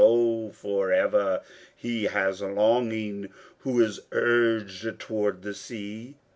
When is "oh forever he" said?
0.03-2.05